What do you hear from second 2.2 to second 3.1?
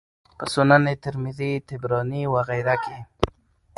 وغيره کي